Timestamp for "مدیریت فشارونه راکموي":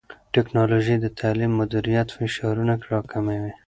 1.61-3.53